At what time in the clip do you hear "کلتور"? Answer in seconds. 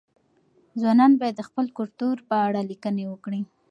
1.77-2.15